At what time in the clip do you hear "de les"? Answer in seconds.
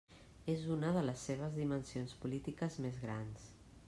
0.95-1.25